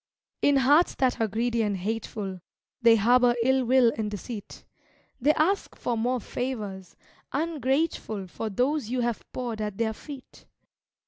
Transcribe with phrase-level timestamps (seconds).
[0.41, 2.41] In hearts that are greedy and hateful,
[2.81, 4.65] They harbor ill will and deceit;
[5.19, 6.95] They ask for more favors,
[7.33, 10.45] ungrateful For those you have poured at their feet.